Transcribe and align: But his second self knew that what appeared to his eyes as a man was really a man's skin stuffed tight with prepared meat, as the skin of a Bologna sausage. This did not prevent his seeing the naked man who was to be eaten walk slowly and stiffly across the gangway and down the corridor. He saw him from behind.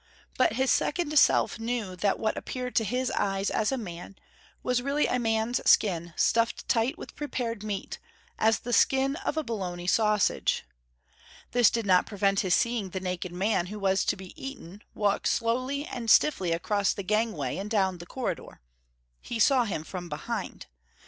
But 0.35 0.53
his 0.53 0.71
second 0.71 1.15
self 1.19 1.59
knew 1.59 1.95
that 1.97 2.17
what 2.17 2.35
appeared 2.35 2.73
to 2.77 2.83
his 2.83 3.11
eyes 3.11 3.51
as 3.51 3.71
a 3.71 3.77
man 3.77 4.15
was 4.63 4.81
really 4.81 5.05
a 5.05 5.19
man's 5.19 5.61
skin 5.69 6.11
stuffed 6.17 6.67
tight 6.67 6.97
with 6.97 7.15
prepared 7.15 7.61
meat, 7.63 7.99
as 8.39 8.57
the 8.61 8.73
skin 8.73 9.15
of 9.17 9.37
a 9.37 9.43
Bologna 9.43 9.85
sausage. 9.85 10.63
This 11.51 11.69
did 11.69 11.85
not 11.85 12.07
prevent 12.07 12.39
his 12.39 12.55
seeing 12.55 12.89
the 12.89 12.99
naked 12.99 13.31
man 13.31 13.67
who 13.67 13.77
was 13.77 14.03
to 14.05 14.15
be 14.15 14.33
eaten 14.43 14.81
walk 14.95 15.27
slowly 15.27 15.85
and 15.85 16.09
stiffly 16.09 16.51
across 16.51 16.93
the 16.93 17.03
gangway 17.03 17.57
and 17.57 17.69
down 17.69 17.99
the 17.99 18.07
corridor. 18.07 18.59
He 19.21 19.37
saw 19.37 19.65
him 19.65 19.83
from 19.83 20.09
behind. 20.09 20.65